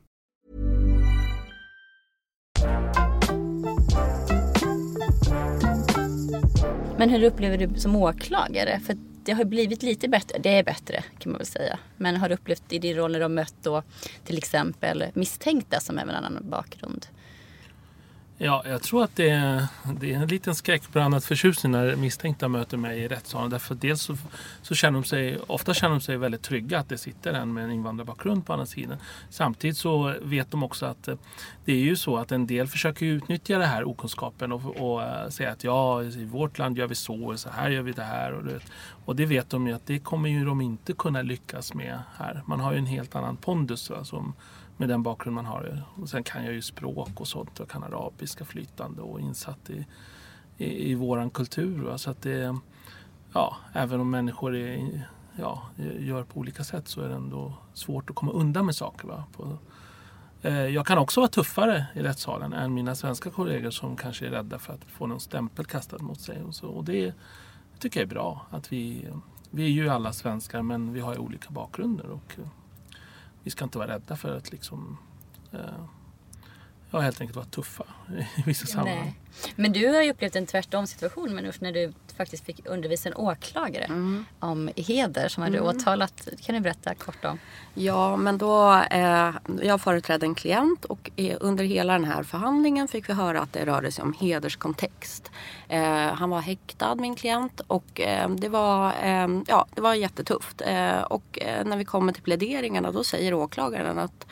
[6.97, 8.79] Men hur upplever du som åklagare?
[8.79, 10.37] För det har blivit lite bättre.
[10.39, 11.79] Det är bättre kan man väl säga.
[11.97, 13.83] Men har du upplevt i din roll när du har mött då
[14.25, 17.07] till exempel misstänkta som även har en annan bakgrund?
[18.37, 19.67] Ja, jag tror att det är,
[19.99, 23.49] det är en liten skräckblandad förtjusning när misstänkta möter mig i rättssalen.
[23.49, 24.17] Därför dels så,
[24.61, 27.63] så känner de sig, ofta känner de sig väldigt trygga att det sitter en med
[27.63, 28.97] en invandrarbakgrund på andra sidan.
[29.29, 31.15] Samtidigt så vet de också att eh,
[31.65, 35.29] det är ju så att en del försöker utnyttja den här okunskapen och, och eh,
[35.29, 38.03] säga att ja, i vårt land gör vi så och så här gör vi det
[38.03, 38.33] här.
[38.33, 38.59] Och det,
[39.05, 42.43] och det vet de ju att det kommer ju de inte kunna lyckas med här.
[42.45, 43.89] Man har ju en helt annan pondus.
[43.89, 44.33] Va, som,
[44.83, 45.83] med den bakgrund man har.
[46.01, 49.85] Och sen kan jag ju språk och sånt jag kan arabiska flytande och insatt i,
[50.57, 51.83] i, i våran kultur.
[51.83, 51.97] Va?
[51.97, 52.57] Så att det,
[53.33, 55.63] ja, även om människor är, ja,
[55.99, 59.07] gör på olika sätt så är det ändå svårt att komma undan med saker.
[59.07, 59.23] Va?
[59.31, 59.57] På,
[60.41, 64.31] eh, jag kan också vara tuffare i rättssalen än mina svenska kollegor som kanske är
[64.31, 66.43] rädda för att få någon stämpel kastad mot sig.
[66.43, 66.67] Och, så.
[66.67, 67.13] och det
[67.79, 68.45] tycker jag är bra.
[68.49, 69.07] Att vi,
[69.49, 72.09] vi är ju alla svenskar men vi har ju olika bakgrunder.
[72.09, 72.39] Och,
[73.43, 74.97] vi ska inte vara rädda för att liksom
[75.51, 75.59] eh,
[76.91, 77.83] ja, helt enkelt vara tuffa
[78.35, 79.19] i vissa sammanhang.
[79.55, 83.15] Men du har ju upplevt en tvärtom situation men när du faktiskt fick undervisa en
[83.15, 83.87] åklagare
[84.39, 86.27] om heder som hade åtalat.
[86.45, 87.39] Kan du berätta kort om?
[87.73, 89.29] Ja, men då, eh,
[89.61, 93.65] jag företrädde en klient och under hela den här förhandlingen fick vi höra att det
[93.65, 95.31] rörde sig om hederskontext.
[95.67, 100.61] Eh, han var häktad, min klient, och eh, det, var, eh, ja, det var jättetufft.
[100.61, 104.25] Eh, och eh, när vi kommer till pläderingarna då säger åklagaren att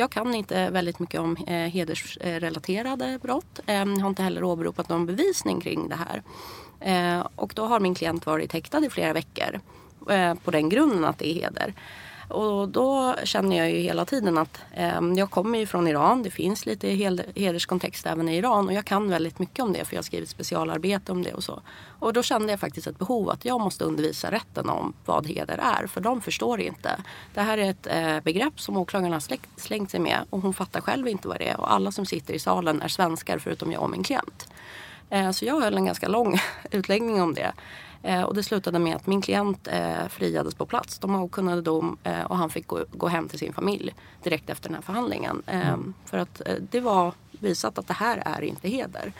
[0.00, 3.60] jag kan inte väldigt mycket om eh, hedersrelaterade brott.
[3.66, 6.22] Eh, har inte heller åberopat någon bevisning kring det här.
[6.80, 9.60] Eh, och då har min klient varit häktad i flera veckor
[10.10, 11.74] eh, på den grunden att det är heder.
[12.28, 16.22] Och då känner jag ju hela tiden att eh, jag kommer ju från Iran.
[16.22, 19.84] Det finns lite hel- hederskontext även i Iran och jag kan väldigt mycket om det
[19.84, 21.60] för jag har skrivit specialarbete om det och så.
[21.98, 25.58] Och då kände jag faktiskt ett behov att jag måste undervisa rätten om vad heder
[25.62, 26.90] är för de förstår inte.
[27.34, 30.54] Det här är ett eh, begrepp som åklagaren har släkt, slängt sig med och hon
[30.54, 33.72] fattar själv inte vad det är och alla som sitter i salen är svenskar förutom
[33.72, 34.48] jag och min klient.
[35.10, 36.38] Eh, Så jag höll en ganska lång
[36.70, 37.52] utläggning om det.
[38.02, 40.98] Eh, Och det slutade med att min klient eh, friades på plats.
[40.98, 41.96] De avkunnade dom
[42.28, 45.42] och han fick gå, hem till sin familj direkt efter den här förhandlingen.
[45.46, 49.12] Eh, För att det var visat att det här är inte heder.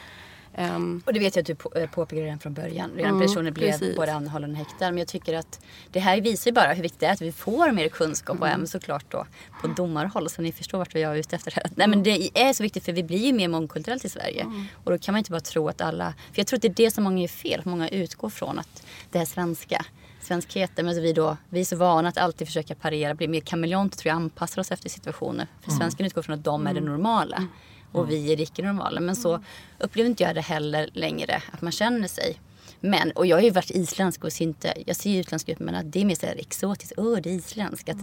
[0.59, 2.91] Ehm, Och det vet jag att du på- eh, påpekade redan från början.
[2.97, 3.97] Redan Mm, personen blev precis.
[3.97, 4.91] både anhållen och häktad.
[4.91, 5.61] Men jag tycker att
[5.93, 8.55] det här visar bara hur viktigt det är att vi får mer kunskap och Mm.
[8.57, 9.27] även såklart då
[9.61, 10.31] på domarhåll.
[10.31, 11.53] Så ni förstår vart jag är ute efter.
[11.57, 11.65] Här.
[11.75, 14.41] Nej men det är så viktigt för vi blir ju mer mångkulturellt i Sverige.
[14.43, 14.65] Mm.
[14.85, 16.15] Och då kan man inte bara tro att alla...
[16.33, 17.61] För jag tror att det är det som många gör fel.
[17.65, 19.85] Många utgår från att det är svenska.
[20.21, 20.87] Svenskheten.
[20.87, 23.99] Men så vi, då, vi är så vana att alltid försöka parera, bli mer kameleont
[23.99, 25.47] tror jag, anpassar oss efter situationer.
[25.63, 25.79] För Mm.
[25.81, 27.47] svensken utgår från att de är det normala
[27.93, 29.01] och vi är det icke-normala.
[29.01, 29.41] Men så
[29.79, 32.39] upplever inte jag det heller längre, att man känner sig.
[32.81, 35.59] Men, och jag har ju varit isländsk och ser inte, jag ser ju utländska ut
[35.59, 36.93] men att det är mer så exotiskt.
[36.97, 37.89] Åh, det är isländsk.
[37.89, 37.97] Att,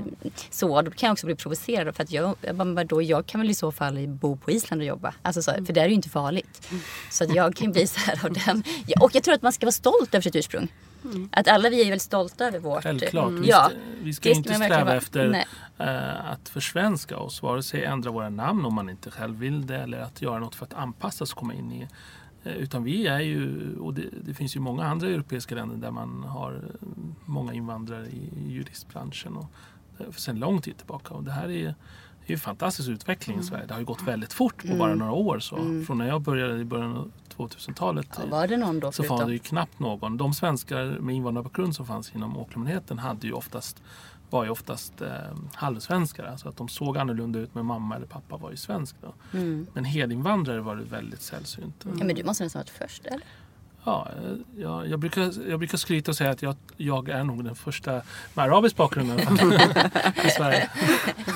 [0.49, 3.41] så, då kan jag också bli provocerad för att jag, jag, bara, då, jag kan
[3.41, 5.13] väl i så fall bo på Island och jobba.
[5.21, 6.67] Alltså så, för det är ju inte farligt.
[7.11, 8.63] Så att jag kan bli så här av den.
[9.01, 10.69] Och jag tror att man ska vara stolt över sitt ursprung.
[11.31, 12.83] Att alla vi är väldigt stolta över vårt...
[12.83, 13.29] Självklart.
[13.29, 13.41] Mm.
[13.41, 14.95] Vi Ja, vi ska det inte sträva vara.
[14.95, 15.45] efter Nej.
[15.77, 17.41] eh, att försvenska oss.
[17.41, 20.55] Vare sig ändra våra namn om man inte själv vill det eller att göra något
[20.55, 21.87] för att anpassa oss och komma in i
[22.43, 25.91] eh, utan vi är ju, och det, det finns ju många andra europeiska länder där
[25.91, 26.87] man har eh,
[27.25, 29.45] många invandrare i, juristbranschen och,
[30.15, 31.13] sedan lång tid tillbaka.
[31.13, 31.75] Och det här är,
[32.27, 33.65] ju en fantastisk utveckling i Sverige.
[33.65, 35.39] Det har ju gått väldigt fort på bara några år.
[35.39, 35.55] Så.
[35.87, 39.17] Från när jag började i början av 2000-talet Ja, var det någon då så förutom?
[39.17, 40.17] fanns det ju knappt någon.
[40.17, 43.83] De svenskar med invandrarbakgrund som fanns inom åklagarmyndigheten hade ju oftast,
[44.29, 45.07] var ju oftast eh,
[45.53, 46.23] halvsvenskar.
[46.25, 48.95] Alltså att de såg annorlunda ut men mamma eller pappa var ju svensk.
[49.01, 49.13] Då.
[49.73, 51.85] Men hedinvandrare var det väldigt sällsynt.
[51.99, 53.21] Ja, men du måste nästan ha varit först, eller?
[53.87, 57.43] Ja, eh, jag, jag, brukar, jag brukar skryta och säga att jag, jag är nog
[57.43, 57.91] den första
[58.33, 59.11] med arabisk bakgrund
[60.25, 60.69] i Sverige.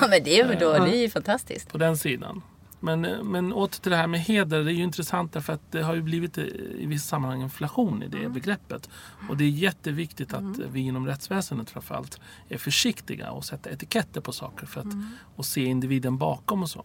[0.00, 1.72] Ja, men det är, ju då, det är ju fantastiskt.
[1.72, 2.42] på den sidan.
[2.80, 4.64] Men, men åter till det här med heder.
[4.64, 6.44] Det är ju intressant därför att det har ju blivit eh,
[6.78, 8.90] i vissa sammanhang inflation i det begreppet.
[9.28, 14.32] Och det är jätteviktigt att vi inom rättsväsendet framförallt är försiktiga och sätta etiketter på
[14.32, 14.94] saker för att
[15.36, 16.84] och se individen bakom och så.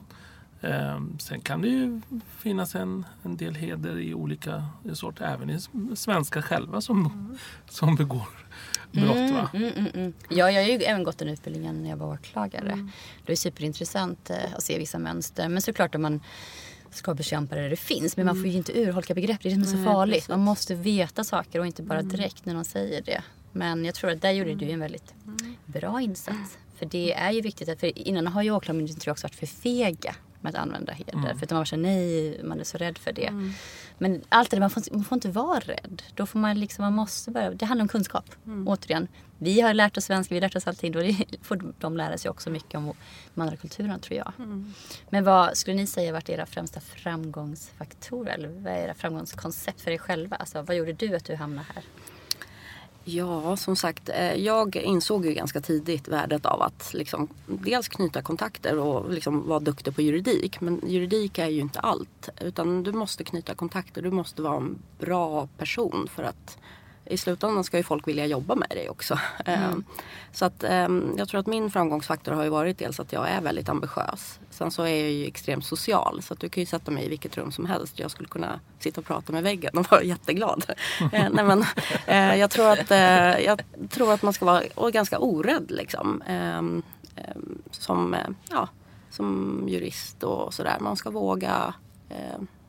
[0.62, 2.02] Ehm, sen kan det ju
[2.38, 5.60] finnas en, en del heder i olika sorter, även i
[5.96, 7.30] svenskar själva som,
[7.70, 8.28] som begår
[8.96, 9.32] brott.
[9.32, 9.50] Va?
[9.54, 10.14] Mm, mm, mm.
[10.30, 12.90] Ja, jag har ju även gått den utbildningen när jag var åklagare.
[13.26, 15.50] Det är superintressant eh, att se vissa mönster.
[15.50, 16.22] Men såklart om man
[16.90, 18.18] ska bekämpa det där det finns.
[18.18, 19.40] Men man får ju inte urholka begrepp.
[19.42, 20.30] Det är det som är så farligt.
[20.30, 23.22] Man måste veta saker och inte bara direkt när någon säger det.
[23.52, 25.14] Men jag tror att där gjorde du en väldigt
[25.66, 26.58] bra insats.
[26.76, 27.80] För det är ju viktigt.
[27.80, 31.34] För innan har ju åklagarmyndigheten också varit för fega med att använda heder.
[31.34, 33.52] För att man var så nej, man är så rädd för det.
[33.98, 36.04] Men allt det där, man får, man får inte vara rädd.
[36.14, 38.26] Då får man liksom, man måste bara, det handlar om kunskap.
[38.66, 40.92] Återigen, vi har lärt oss svenska, vi har lärt oss allting.
[40.92, 41.00] Då
[41.42, 42.94] får de lära sig också mycket om
[43.34, 44.32] de andra kulturerna tror jag.
[45.10, 48.34] Men vad skulle ni säga varit era främsta framgångsfaktorer?
[48.34, 50.36] Eller vad är era framgångskoncept för er själva?
[50.36, 51.84] Alltså, vad gjorde du att du hamnade här?
[53.08, 58.22] Ja, som sagt, eh, jag insåg ju ganska tidigt värdet av att liksom, dels knyta
[58.22, 60.62] kontakter och liksom vara duktig på juridik.
[60.62, 62.30] Men juridik är ju inte allt.
[62.42, 66.58] Utan du måste knyta kontakter, du måste vara en bra person för att
[67.06, 69.20] i slutändan ska ju folk vilja jobba med dig också.
[69.46, 69.72] Eh,
[70.32, 70.88] Så att eh,
[71.18, 74.40] jag tror att min framgångsfaktor har ju varit dels att jag är väldigt ambitiös.
[74.50, 77.10] Sen så är jag ju extremt social så att du kan ju sätta mig i
[77.10, 78.00] vilket rum som helst.
[78.00, 80.66] Jag skulle kunna sitta och prata med väggen och vara jätteglad.
[81.14, 81.66] eh, nej men,
[82.08, 86.22] eh, jag, tror att, eh, jag tror att man ska vara ganska orädd liksom.
[86.22, 87.36] Eh, eh,
[87.72, 88.16] som,
[88.50, 88.68] ja,
[89.12, 90.78] som jurist och sådär.
[90.80, 91.74] Man ska våga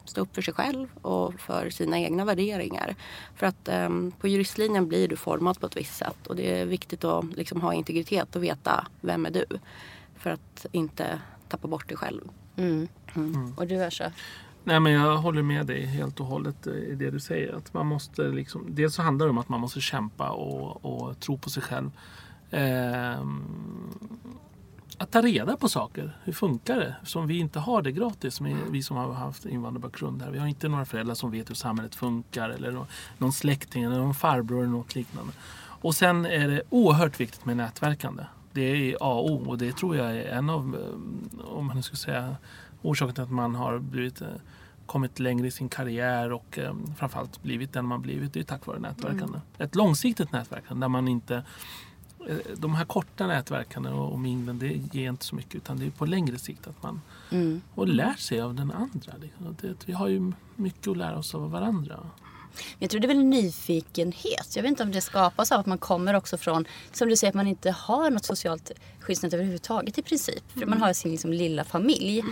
[0.09, 2.95] stå upp för sig själv och för sina egna värderingar.
[3.35, 3.89] För att eh,
[4.21, 7.61] på juristlinjen blir du formad på ett visst sätt och det är viktigt att liksom,
[7.61, 9.45] ha integritet och veta vem är du.
[10.17, 12.21] För att inte tappa bort dig själv.
[13.57, 14.13] Och du Asha?
[14.65, 17.53] Nej men jag håller med dig helt och hållet i det du säger.
[17.53, 21.21] Att man måste liksom, dels så handlar det om att man måste kämpa och, och
[21.21, 21.91] tro på sig själv.
[22.51, 23.45] Ehm,
[24.99, 26.17] att ta reda på saker.
[26.25, 26.97] Hur funkar det?
[27.05, 30.31] Som vi inte har det gratis, vi som har haft invandrarbakgrund här.
[30.31, 32.87] Vi har inte några föräldrar som vet hur samhället funkar eller
[33.19, 35.33] någon släkting eller någon farbror eller något liknande.
[35.81, 38.25] Och sen är det oerhört viktigt med nätverkande.
[38.53, 41.83] Det är A och O och det tror jag är en av, eh, om man
[41.83, 42.37] ska säga,
[42.83, 44.29] orsaken till att man har blivit eh,
[44.87, 48.33] kommit längre i sin karriär och eh, framförallt blivit den man blivit.
[48.33, 49.25] Det är tack vare nätverkande.
[49.25, 49.41] Mm.
[49.59, 51.43] Ett långsiktigt nätverkande där man inte
[52.57, 56.07] de här korta nätverkande och minglen det ger inte så mycket utan det är på
[56.07, 57.63] längre sikt att man mm.
[57.75, 59.13] och lär sig av den andra.
[59.21, 59.77] Liksom.
[59.87, 62.01] vi har ju mycket att lära oss av varandra.
[62.79, 64.57] Jag tror det är väl nyfikenhet.
[64.57, 67.31] Jag vet inte om det skapas av att man kommer också från, som du säger,
[67.31, 70.53] att man inte har något socialt skyddsnät överhuvudtaget i princip.
[70.53, 70.71] För mm.
[70.71, 72.23] man har sin liksom, lilla familj.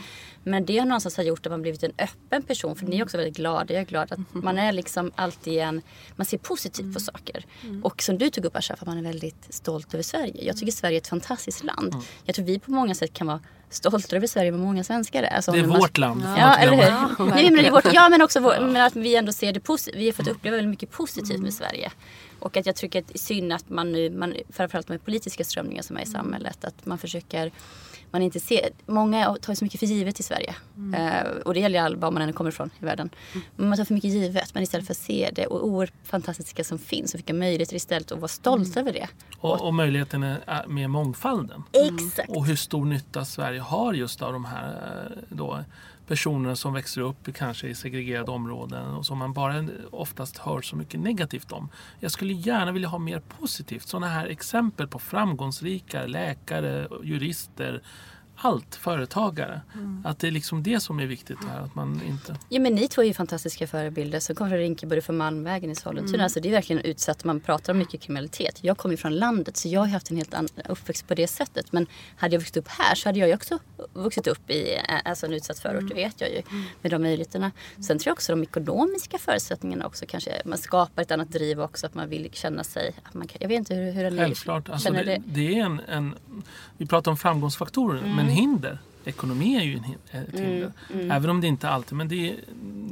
[0.47, 0.51] Mm.
[0.51, 2.77] Men det har någonstans har gjort att man blivit en öppen person.
[2.77, 3.75] För ni är också väldigt glada.
[3.75, 4.45] Jag är glad att mm.
[4.45, 5.83] man är liksom alltid en,
[6.17, 7.01] man ser positivt på mm.
[7.01, 7.45] saker.
[7.63, 7.85] Mm.
[7.85, 10.45] Och som du tog upp Ashraf, att man är väldigt stolt över Sverige.
[10.45, 11.95] Jag tycker Sverige är ett fantastiskt land.
[11.95, 12.05] Mm.
[12.25, 13.41] Jag tror vi på många sätt kan vara
[13.75, 16.23] stolta över Sverige med många svenskar Alltså, det är vårt land.
[16.37, 16.83] Ja, eller hur?
[16.83, 20.01] Ja, Nej, men vårt, ja, men också vår, men att vi ändå ser det positivt.
[20.01, 21.93] Vi har fått uppleva väldigt mycket positivt med Sverige.
[22.39, 25.45] Och att jag tycker att det är synd att man nu, man, framförallt med politiska
[25.45, 27.53] strömningar som är i samhället, att man försöker
[28.15, 28.69] man inte ser.
[28.87, 30.55] Många tar så mycket för givet i Sverige.
[30.77, 31.17] Mm.
[31.17, 33.11] Uh, och det gäller all, var man än kommer ifrån i världen.
[33.33, 33.69] Mm.
[33.69, 34.55] Man tar för mycket givet.
[34.55, 38.11] Men istället för att se det och oerhört fantastiska som finns och vilka möjligheter istället
[38.11, 38.79] och vara stolt mm.
[38.79, 39.09] över det.
[39.39, 41.63] Och, och möjligheten är med mångfalden.
[41.73, 42.31] Exakt.
[42.31, 45.65] Och hur stor nytta Sverige har just av de här eh, då,
[46.07, 50.77] personer som växer upp kanske i segregerade områden och som man bara oftast hör så
[50.77, 51.69] mycket negativt om.
[52.01, 53.89] Jag skulle gärna vilja ha mer positivt.
[53.89, 57.83] Sådana här exempel på framgångsrika läkare, jurister,
[58.37, 59.61] allt företagare.
[59.75, 60.03] Mm.
[60.07, 61.61] Att det är liksom det som är viktigt här.
[61.61, 62.37] Att man inte...
[62.49, 65.75] Ja men ni två är ju fantastiska förebilder som kommer från Rinkeby från Malmvägen i
[65.75, 66.15] Sollentuna.
[66.15, 66.25] Mm.
[66.25, 67.25] Alltså det är verkligen utsatt.
[67.25, 68.59] Man pratar om mycket kriminalitet.
[68.65, 71.27] Jag kommer ju från landet så jag har haft en helt annan uppväxt på det
[71.27, 71.73] sättet.
[71.73, 73.59] Men hade jag vuxit upp här så hade jag ju också
[73.93, 75.81] vuxit upp i alltså en utsatt förort.
[75.81, 75.89] Mm.
[75.89, 76.43] Det vet jag ju.
[76.51, 76.65] Mm.
[76.83, 77.51] Med de möjligheterna.
[77.75, 80.43] Sen tror jag också de ekonomiska förutsättningarna också kanske.
[80.45, 81.87] Man skapar ett annat driv också.
[81.87, 82.95] Att man vill känna sig.
[83.03, 84.69] Att man kan, jag vet inte hur, hur Självklart.
[84.69, 85.23] Alltså det, det.
[85.27, 86.15] det, är en, en,
[86.79, 88.01] vi pratar om framgångsfaktorer.
[88.01, 88.79] Men mm hinder.
[89.05, 90.73] Ekonomi är ju ett hinder.
[90.91, 91.11] Mm, mm.
[91.11, 92.37] Även om det inte alltid, men det är,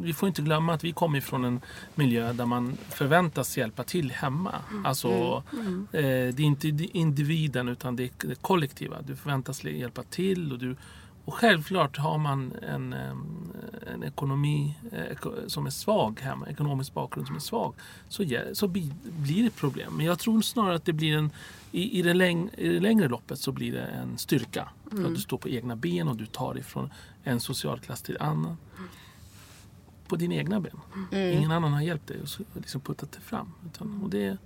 [0.00, 1.60] vi får inte glömma att vi kommer från en
[1.94, 4.54] miljö där man förväntas hjälpa till hemma.
[4.70, 5.86] Mm, alltså, mm, mm.
[5.92, 9.02] eh, det är inte individen utan det är det kollektiva.
[9.02, 10.76] Du förväntas hjälpa till och du
[11.24, 17.37] och självklart har man en, en ekonomi eh, som är svag hemma, ekonomisk bakgrund som
[17.37, 17.74] är svag,
[18.08, 19.96] så, så blir det problem.
[19.96, 21.30] Men jag tror snarare att det blir en,
[21.72, 24.68] i, i, det, läng, i det längre loppet så blir det en styrka.
[24.90, 25.02] Mm.
[25.02, 26.90] För att du står på egna ben och du tar dig från
[27.22, 28.56] en socialklass till annan.
[30.08, 30.80] På dina egna ben.
[31.12, 31.38] Mm.
[31.38, 33.52] Ingen annan har hjälpt dig och liksom puttat dig fram.
[33.66, 34.38] Utan, och det,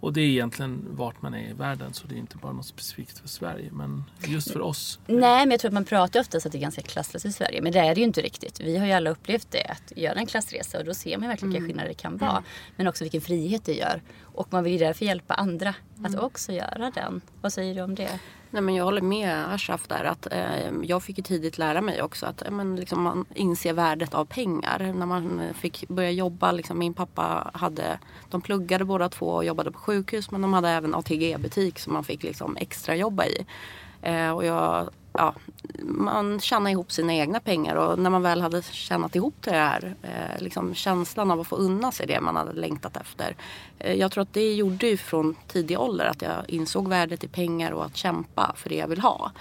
[0.00, 2.66] och det är egentligen vart man är i världen så det är inte bara något
[2.66, 3.70] specifikt för Sverige.
[3.72, 4.98] Men just för oss.
[5.06, 7.32] Nej men jag tror att man pratar ofta så att det är ganska klasslöst i
[7.32, 7.62] Sverige.
[7.62, 8.60] Men det är det ju inte riktigt.
[8.60, 9.64] Vi har ju alla upplevt det.
[9.64, 11.68] Att göra en klassresa och då ser man verkligen vilka mm.
[11.68, 12.44] skillnader det kan vara.
[12.76, 14.02] Men också vilken frihet det gör.
[14.22, 16.20] Och man vill ju därför hjälpa andra att mm.
[16.24, 17.20] också göra den.
[17.40, 18.20] Vad säger du om det?
[18.54, 20.04] Nej, men jag håller med Ashraf där.
[20.04, 23.72] Att, eh, jag fick ju tidigt lära mig också att eh, men, liksom, man inser
[23.72, 24.92] värdet av pengar.
[24.94, 26.52] När man eh, fick börja jobba.
[26.52, 27.98] Liksom, min pappa hade,
[28.30, 32.04] de pluggade båda två och jobbade på sjukhus men de hade även ATG-butik som man
[32.04, 33.46] fick liksom, extra jobba i.
[34.02, 35.34] Eh, och jag ja,
[35.82, 39.94] man tjänar ihop sina egna pengar och när man väl hade tjänat ihop det här,
[40.02, 43.36] eh, liksom känslan av att få unna sig det man hade längtat efter.
[43.78, 47.28] Eh, jag tror att det gjorde ju från tidig ålder att jag insåg värdet i
[47.28, 49.32] pengar och att kämpa för det jag vill ha.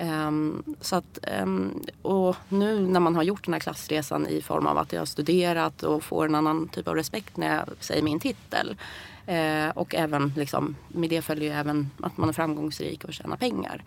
[0.00, 4.66] Um, så att, um, och nu när man har gjort den här klassresan i form
[4.66, 8.02] av att jag har studerat och får en annan typ av respekt när jag säger
[8.02, 8.76] min titel
[9.28, 13.36] Uh, och även liksom, med det följer ju även att man är framgångsrik och tjänar
[13.36, 13.84] pengar.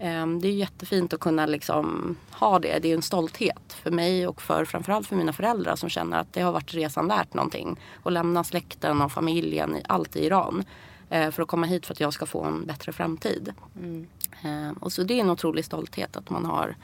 [0.00, 2.78] Um, det är jättefint att kunna liksom ha det.
[2.82, 6.32] Det är en stolthet för mig och för framförallt för mina föräldrar som känner att
[6.32, 7.80] det har varit resan värt någonting.
[8.02, 10.64] Och lämna släkten och familjen, allt i Iran.
[11.10, 13.52] Eh, för att komma hit för att jag ska få en bättre framtid.
[13.76, 14.06] Mm.
[14.44, 16.76] Eh, och så det är en otrolig stolthet att man har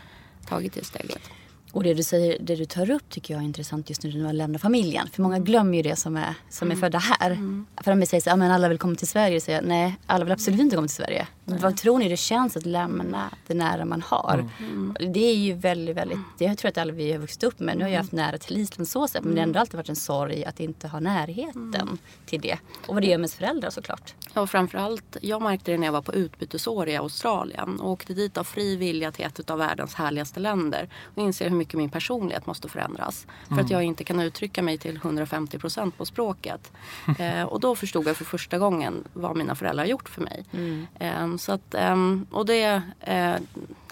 [0.49, 1.31] tagit det steget.
[1.73, 4.33] Och det du, säger, det du tar upp tycker jag är intressant just nu när
[4.33, 5.09] du lämnar familjen.
[5.13, 6.81] För många glömmer ju det som är, som är mm.
[6.81, 7.31] födda här.
[7.31, 7.67] Mm.
[7.77, 9.41] För de säger så att alla vill komma till Sverige.
[9.41, 11.27] Så jag, nej, alla vill absolut inte komma till Sverige.
[11.45, 11.59] Nej.
[11.59, 14.51] Vad tror ni det känns att lämna det nära man har?
[14.59, 14.97] Mm.
[15.13, 17.77] Det är ju väldigt, väldigt, det jag tror att alla vi har vuxit upp med.
[17.79, 19.25] Nu har jag haft nära till Island så sätt.
[19.25, 21.99] Men det har ändå alltid varit en sorg att inte ha närheten mm.
[22.27, 22.59] till det.
[22.87, 24.15] Och vad det gör med ens föräldrar såklart.
[24.35, 27.81] Ja, och framförallt, jag märkte det när jag var på utbytesår i Australien.
[27.81, 30.89] Och åkte dit av fri vilja till ett av världens härligaste länder.
[31.15, 33.27] Och inser hur mycket min personlighet måste förändras.
[33.47, 33.65] För Mm.
[33.65, 36.73] att jag inte kan uttrycka mig till 150 procent på språket.
[37.19, 40.45] eh, och då förstod jag för första gången vad mina föräldrar har gjort för mig.
[41.01, 43.35] Eh, så att, ehm, och det, eh,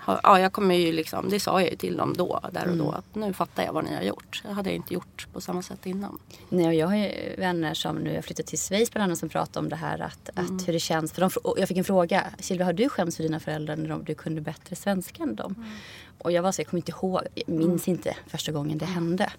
[0.03, 2.77] har- ja, jag kommer ju liksom, det sa jag ju till dem då, där och
[2.77, 2.91] då.
[2.93, 4.43] Att nu fattar jag vad ni har gjort.
[4.47, 6.19] Det hade jag inte gjort på samma sätt innan.
[6.49, 9.29] Nej, och jag har ju vänner som nu har flyttat till Schweiz bland annat som
[9.29, 10.57] pratar om det här att, Mm.
[10.57, 11.13] att hur det känns.
[11.13, 12.25] För de, jag fick en fråga.
[12.39, 15.65] Silvia, har du skämts för dina föräldrar när de, du kunde bättre svenska än dem?
[16.21, 16.25] Mm.
[16.25, 19.33] Och jag var så, jag kommer inte ihåg, jag minns inte första gången det hände.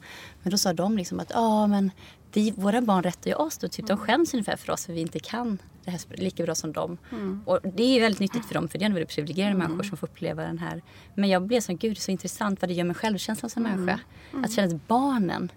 [0.43, 1.91] Men då sa de liksom att, ja men
[2.33, 3.67] vi, våra barn rättar ju oss då.
[3.67, 3.97] Typ, Mm.
[3.97, 6.97] De skäms ungefär för oss för vi inte kan det här lika bra som dem.
[7.45, 9.97] Och det är väldigt nyttigt för dem för det är en väldigt privilegierade människor som
[9.97, 10.81] får uppleva den här.
[11.15, 13.99] Men jag blev så, gud så intressant vad det gör med självkänslan som människa.
[14.45, 15.51] Att känna att barnen,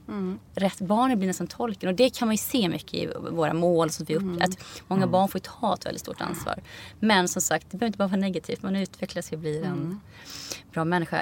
[0.54, 1.88] rätt barnen blir nästan tolken.
[1.88, 3.90] Och det kan man ju se mycket i våra mål.
[3.90, 4.58] Så att, vi upp, att
[4.88, 6.62] många barn får ju ta ett väldigt stort ansvar.
[7.00, 8.62] Men som sagt, det behöver inte bara vara negativt.
[8.62, 10.00] Man utvecklas och blir en
[10.72, 11.13] bra människa.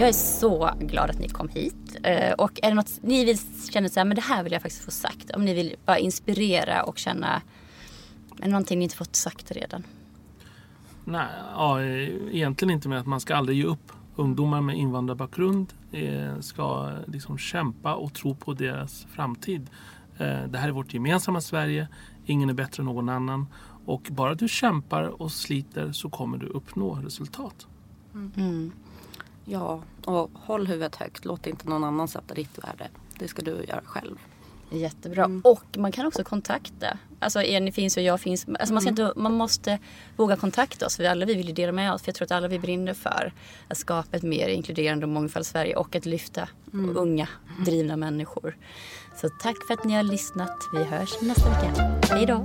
[0.00, 1.96] Jag är så glad att ni kom hit.
[2.02, 3.38] Eh, och är det något ni vill
[3.70, 5.30] känna så här, men det här vill jag faktiskt få sagt.
[5.30, 7.42] Om ni vill bara inspirera och känna,
[8.38, 9.82] är det någonting ni inte fått sagt redan?
[11.04, 13.92] Nej, ja, egentligen inte med att man ska aldrig ge upp.
[14.16, 19.70] Ungdomar med invandrarbakgrund eh, ska liksom kämpa och tro på deras framtid.
[20.20, 21.88] Eh, det här är vårt gemensamma Sverige.
[22.26, 23.46] Ingen är bättre än någon annan.
[23.86, 27.66] Och bara du kämpar och sliter så kommer du uppnå resultat.
[28.14, 28.72] Mm.
[29.44, 31.24] Ja, och håll huvudet högt.
[31.24, 32.88] Låt inte någon annan sätta ditt värde.
[33.18, 34.16] Det ska du göra själv.
[34.70, 35.40] Jättebra.
[35.44, 36.98] Och man kan också kontakta.
[37.18, 38.46] Alltså Jenny finns och jag finns.
[38.60, 39.78] Alltså man, ska inte, man måste
[40.16, 40.96] våga kontakta oss.
[40.96, 42.02] För alla vi vill ju dela med oss.
[42.02, 43.32] För jag tror att alla vi brinner för
[43.68, 45.76] att skapa ett mer inkluderande och mångfald Sverige.
[45.76, 46.48] Och att lyfta
[46.96, 47.28] unga
[47.64, 48.56] drivna människor.
[49.16, 50.56] Så tack för att ni har lyssnat.
[50.72, 52.00] Vi hörs nästa vecka.
[52.10, 52.44] Hej då.